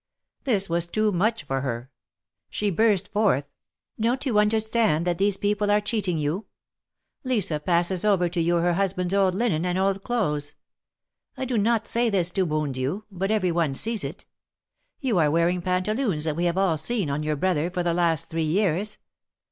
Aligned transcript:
This 0.45 0.67
was 0.67 0.87
too 0.87 1.11
much 1.11 1.43
for 1.43 1.61
her. 1.61 1.91
She 2.49 2.71
burst 2.71 3.09
forth: 3.13 3.45
Don't 3.99 4.25
you 4.25 4.39
understand 4.39 5.05
that 5.05 5.19
these 5.19 5.37
people 5.37 5.69
are 5.69 5.79
cheating 5.79 6.17
you? 6.17 6.47
Lisa 7.23 7.59
passes 7.59 8.03
over 8.03 8.27
to 8.27 8.41
you 8.41 8.55
her 8.55 8.73
husband's 8.73 9.13
old 9.13 9.35
linen 9.35 9.63
and 9.63 9.77
old 9.77 10.01
clothes. 10.03 10.55
I 11.37 11.45
do 11.45 11.55
not 11.55 11.87
say 11.87 12.09
this 12.09 12.31
to 12.31 12.45
wound 12.45 12.77
you, 12.77 13.03
but 13.11 13.29
every 13.29 13.51
one 13.51 13.75
sees 13.75 14.03
it. 14.03 14.25
You 15.01 15.19
are 15.19 15.29
wearing 15.29 15.61
pantaloons 15.61 16.23
that 16.23 16.35
we 16.35 16.45
have 16.45 16.57
all 16.57 16.77
seen 16.77 17.11
on 17.11 17.21
your 17.21 17.35
brother 17.35 17.69
for 17.69 17.83
the 17.83 17.93
last 17.93 18.27
three 18.27 18.41
years. 18.41 18.97